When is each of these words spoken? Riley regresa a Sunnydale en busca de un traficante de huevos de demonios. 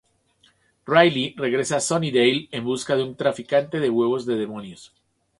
Riley 0.91 1.35
regresa 1.37 1.75
a 1.77 1.79
Sunnydale 1.79 2.49
en 2.51 2.63
busca 2.65 2.95
de 2.95 3.03
un 3.03 3.15
traficante 3.15 3.79
de 3.79 3.91
huevos 3.91 4.25
de 4.25 4.33
demonios. 4.35 4.95